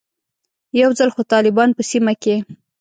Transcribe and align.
یو 0.81 0.89
ځل 0.99 1.09
خو 1.15 1.21
طالبان 1.33 1.69
په 1.77 1.81
سیمه 1.91 2.13
کې. 2.23 2.35